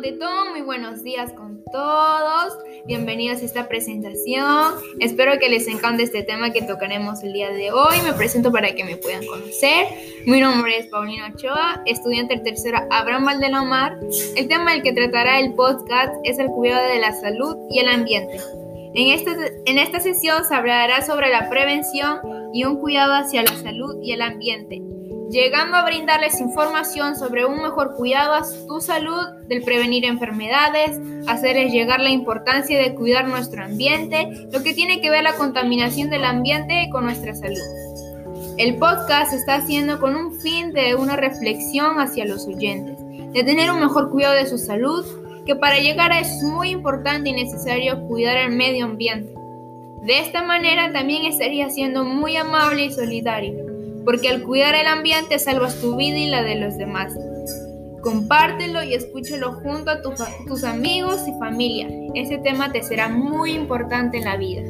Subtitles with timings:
[0.00, 2.56] ante todo, muy buenos días con todos.
[2.86, 4.72] Bienvenidos a esta presentación.
[4.98, 8.00] Espero que les encante este tema que tocaremos el día de hoy.
[8.02, 9.88] Me presento para que me puedan conocer.
[10.24, 13.98] Mi nombre es Paulina Ochoa, estudiante del tercero Abraham Valdelomar.
[14.36, 17.88] El tema del que tratará el podcast es el cuidado de la salud y el
[17.88, 18.40] ambiente.
[18.94, 19.32] En esta,
[19.66, 22.20] en esta sesión se hablará sobre la prevención
[22.54, 24.80] y un cuidado hacia la salud y el ambiente
[25.30, 30.98] llegando a brindarles información sobre un mejor cuidado a tu salud, del prevenir enfermedades,
[31.28, 36.10] hacerles llegar la importancia de cuidar nuestro ambiente, lo que tiene que ver la contaminación
[36.10, 37.58] del ambiente con nuestra salud.
[38.58, 42.98] El podcast se está haciendo con un fin de una reflexión hacia los oyentes,
[43.32, 45.06] de tener un mejor cuidado de su salud,
[45.46, 49.32] que para llegar es muy importante y necesario cuidar el medio ambiente.
[50.02, 53.69] De esta manera también estaría siendo muy amable y solidario
[54.04, 57.12] porque al cuidar el ambiente salvas tu vida y la de los demás.
[58.02, 60.00] Compártelo y escúchalo junto a
[60.46, 61.88] tus amigos y familia.
[62.14, 64.62] Ese tema te será muy importante en la vida.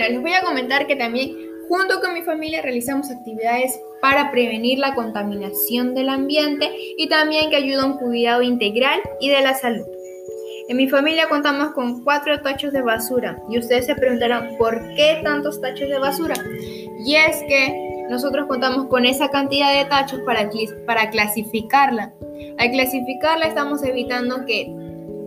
[0.00, 1.36] Bueno, les voy a comentar que también
[1.68, 7.56] junto con mi familia realizamos actividades para prevenir la contaminación del ambiente y también que
[7.56, 9.84] ayuda a un cuidado integral y de la salud.
[10.70, 15.20] En mi familia contamos con cuatro tachos de basura y ustedes se preguntarán por qué
[15.22, 16.36] tantos tachos de basura.
[17.04, 20.48] Y es que nosotros contamos con esa cantidad de tachos para,
[20.86, 22.14] para clasificarla.
[22.56, 24.66] Al clasificarla estamos evitando que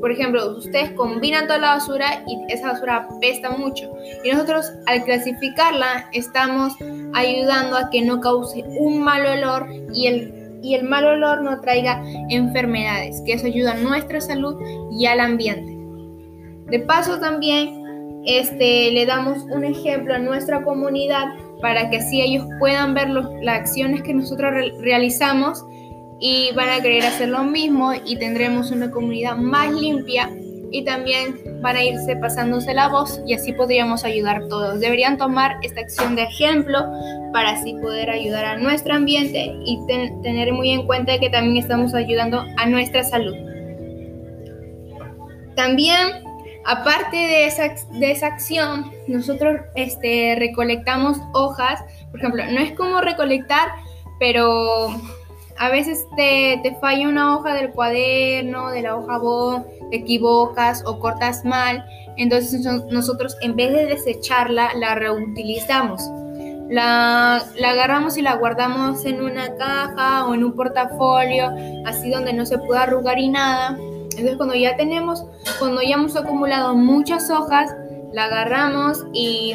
[0.04, 3.90] por ejemplo, ustedes combinan toda la basura y esa basura apesta mucho.
[4.22, 6.74] Y nosotros al clasificarla estamos
[7.14, 11.62] ayudando a que no cause un mal olor y el, y el mal olor no
[11.62, 14.58] traiga enfermedades, que eso ayuda a nuestra salud
[14.92, 15.74] y al ambiente.
[16.70, 21.28] De paso también este, le damos un ejemplo a nuestra comunidad
[21.62, 25.64] para que así ellos puedan ver las acciones que nosotros realizamos
[26.20, 30.30] y van a querer hacer lo mismo y tendremos una comunidad más limpia
[30.74, 34.80] y también van a irse pasándose la voz y así podríamos ayudar todos.
[34.80, 36.80] Deberían tomar esta acción de ejemplo
[37.32, 39.80] para así poder ayudar a nuestro ambiente y
[40.24, 43.36] tener muy en cuenta que también estamos ayudando a nuestra salud.
[45.56, 46.24] También,
[46.66, 51.84] aparte de esa, de esa acción, nosotros este, recolectamos hojas.
[52.10, 53.70] Por ejemplo, no es como recolectar,
[54.20, 54.90] pero
[55.64, 61.00] a veces te, falla una hoja del cuaderno, de la hoja BO, te equivocas o
[61.00, 61.86] cortas mal.
[62.18, 66.02] Entonces nosotros en vez de desecharla, la reutilizamos.
[66.70, 71.54] La, la, agarramos y la guardamos en una caja o en un portafolio,
[71.86, 73.78] así donde no se pueda arrugar y nada.
[73.78, 75.26] Entonces cuando ya tenemos,
[75.60, 77.74] cuando ya hemos acumulado muchas hojas,
[78.14, 79.54] la agarramos y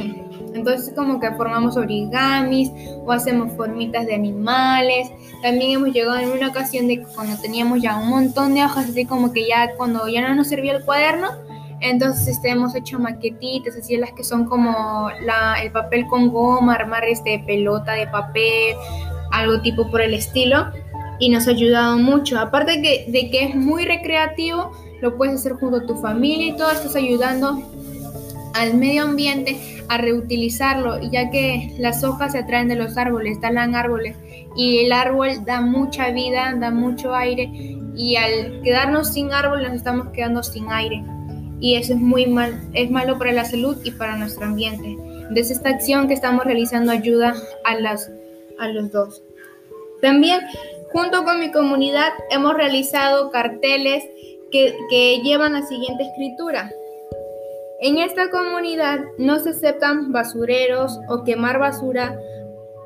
[0.54, 2.70] entonces como que formamos origamis
[3.04, 5.10] o hacemos formitas de animales.
[5.42, 9.04] También hemos llegado en una ocasión de cuando teníamos ya un montón de hojas, así
[9.04, 11.28] como que ya cuando ya no nos servía el cuaderno,
[11.80, 16.74] entonces este, hemos hecho maquetitas, así las que son como la, el papel con goma,
[16.74, 18.74] armar este, pelota de papel,
[19.30, 20.66] algo tipo por el estilo.
[21.20, 22.38] Y nos ha ayudado mucho.
[22.38, 24.70] Aparte que, de que es muy recreativo,
[25.00, 27.60] lo puedes hacer junto a tu familia y todo, estás ayudando
[28.58, 29.56] al medio ambiente
[29.88, 34.16] a reutilizarlo, ya que las hojas se atraen de los árboles, talan árboles
[34.56, 37.50] y el árbol da mucha vida, da mucho aire
[37.94, 41.04] y al quedarnos sin árbol nos estamos quedando sin aire
[41.60, 44.96] y eso es muy mal, es malo para la salud y para nuestro ambiente.
[45.28, 47.34] Entonces esta acción que estamos realizando ayuda
[47.64, 48.10] a, las,
[48.58, 49.22] a los dos.
[50.02, 50.40] También
[50.92, 54.04] junto con mi comunidad hemos realizado carteles
[54.50, 56.70] que, que llevan la siguiente escritura.
[57.80, 62.18] En esta comunidad no se aceptan basureros o quemar basura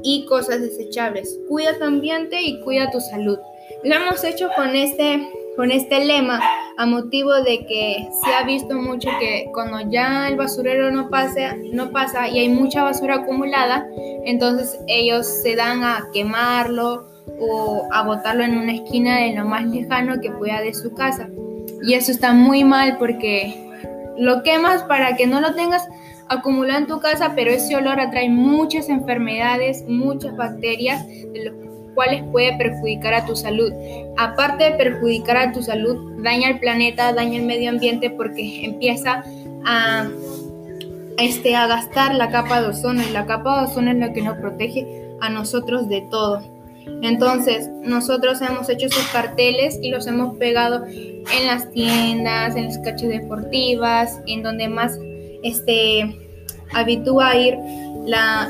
[0.02, 1.38] y cosas desechables.
[1.48, 3.38] Cuida tu ambiente y cuida tu salud.
[3.84, 6.42] Lo hemos hecho con este, con este lema
[6.76, 11.56] a motivo de que se ha visto mucho que cuando ya el basurero no pasa,
[11.72, 13.86] no pasa y hay mucha basura acumulada,
[14.26, 17.06] entonces ellos se dan a quemarlo
[17.40, 21.30] o a botarlo en una esquina de lo más lejano que pueda de su casa.
[21.82, 23.61] Y eso está muy mal porque
[24.18, 25.88] lo quemas para que no lo tengas
[26.28, 31.54] acumulado en tu casa, pero ese olor atrae muchas enfermedades, muchas bacterias, de los
[31.94, 33.72] cuales puede perjudicar a tu salud.
[34.16, 39.24] Aparte de perjudicar a tu salud, daña el planeta, daña el medio ambiente porque empieza
[39.64, 40.08] a,
[41.18, 44.22] este, a gastar la capa de ozono y la capa de ozono es lo que
[44.22, 44.86] nos protege
[45.20, 46.42] a nosotros de todo.
[47.02, 52.78] Entonces, nosotros hemos hecho esos carteles y los hemos pegado en las tiendas, en las
[52.78, 54.98] cachas deportivas, en donde más
[55.42, 56.16] este,
[56.72, 57.58] habitúa a ir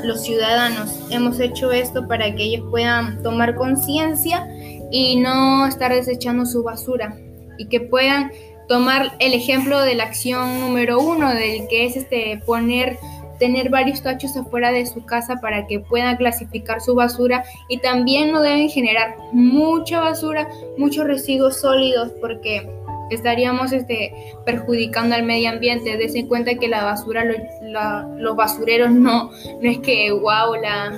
[0.03, 0.89] los ciudadanos.
[1.09, 4.47] Hemos hecho esto para que ellos puedan tomar conciencia
[4.91, 7.17] y no estar desechando su basura
[7.57, 8.31] y que puedan
[8.67, 12.97] tomar el ejemplo de la acción número uno, del que es este poner
[13.39, 18.31] tener varios tachos afuera de su casa para que puedan clasificar su basura y también
[18.31, 20.47] no deben generar mucha basura,
[20.77, 22.67] muchos residuos sólidos porque
[23.09, 24.13] estaríamos este,
[24.45, 25.97] perjudicando al medio ambiente.
[25.97, 29.31] Des en cuenta que la basura, los basureros no,
[29.61, 30.93] no es que wow, la,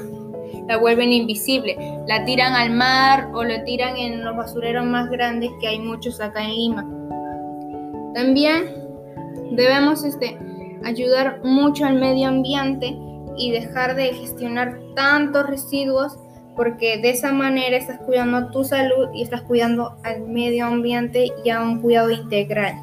[0.68, 1.78] la vuelven invisible,
[2.08, 6.20] la tiran al mar o la tiran en los basureros más grandes que hay muchos
[6.22, 6.86] acá en Lima.
[8.14, 8.74] También
[9.52, 10.38] debemos este,
[10.86, 12.96] ayudar mucho al medio ambiente
[13.38, 16.18] y dejar de gestionar tantos residuos
[16.56, 21.50] porque de esa manera estás cuidando tu salud y estás cuidando al medio ambiente y
[21.50, 22.76] a un cuidado integral.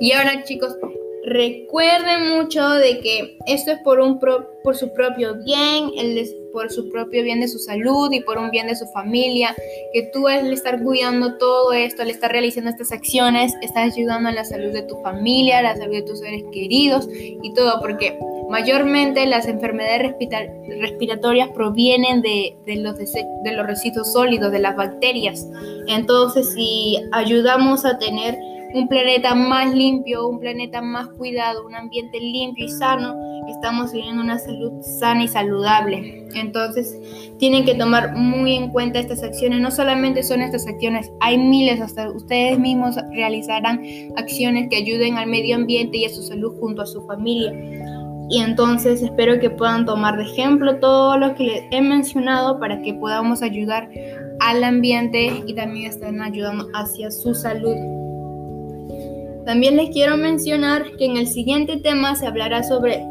[0.00, 0.76] Y ahora chicos,
[1.24, 5.90] recuerden mucho de que esto es por, un por su propio bien,
[6.52, 9.54] por su propio bien de su salud y por un bien de su familia,
[9.92, 14.32] que tú al estar cuidando todo esto, al estar realizando estas acciones, estás ayudando a
[14.32, 18.18] la salud de tu familia, a la salud de tus seres queridos y todo, porque
[18.48, 20.14] mayormente las enfermedades
[20.80, 25.46] respiratorias provienen de, los, de los residuos sólidos, de las bacterias.
[25.86, 28.36] Entonces, si ayudamos a tener
[28.72, 33.14] un planeta más limpio, un planeta más cuidado, un ambiente limpio y sano,
[33.48, 36.26] estamos teniendo una salud sana y saludable.
[36.34, 36.98] Entonces,
[37.38, 39.60] tienen que tomar muy en cuenta estas acciones.
[39.60, 43.82] No solamente son estas acciones, hay miles, hasta ustedes mismos realizarán
[44.16, 47.52] acciones que ayuden al medio ambiente y a su salud junto a su familia.
[48.30, 52.80] Y entonces espero que puedan tomar de ejemplo todo lo que les he mencionado para
[52.80, 53.90] que podamos ayudar
[54.38, 57.99] al ambiente y también estén ayudando hacia su salud.
[59.50, 63.02] También les quiero mencionar que en el siguiente tema se hablará sobre,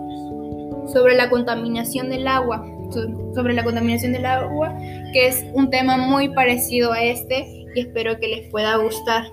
[0.88, 2.66] sobre la contaminación del agua,
[3.36, 4.74] sobre la contaminación del agua,
[5.12, 9.26] que es un tema muy parecido a este y espero que les pueda gustar.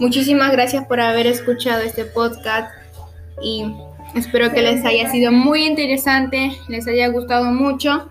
[0.00, 2.72] Muchísimas gracias por haber escuchado este podcast
[3.40, 3.72] y
[4.16, 8.08] espero que les haya sido muy interesante, les haya gustado mucho.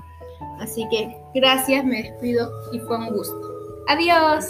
[0.61, 3.41] Así que gracias, me despido y fue un gusto.
[3.89, 4.45] Adiós.